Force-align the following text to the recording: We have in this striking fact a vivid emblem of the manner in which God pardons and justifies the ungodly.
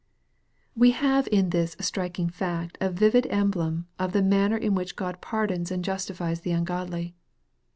We 0.75 0.91
have 0.97 1.27
in 1.31 1.51
this 1.51 1.75
striking 1.79 2.27
fact 2.27 2.75
a 2.81 2.89
vivid 2.89 3.27
emblem 3.29 3.85
of 3.99 4.13
the 4.13 4.23
manner 4.23 4.57
in 4.57 4.73
which 4.73 4.95
God 4.95 5.21
pardons 5.21 5.69
and 5.69 5.85
justifies 5.85 6.41
the 6.41 6.53
ungodly. 6.53 7.13